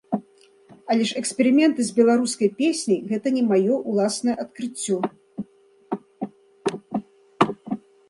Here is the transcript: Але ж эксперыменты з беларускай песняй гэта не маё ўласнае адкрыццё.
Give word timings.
Але 0.93 1.03
ж 1.09 1.19
эксперыменты 1.21 1.81
з 1.89 1.97
беларускай 1.99 2.49
песняй 2.63 2.99
гэта 3.13 3.27
не 3.37 3.45
маё 3.53 3.79
ўласнае 3.93 4.37
адкрыццё. 4.47 5.01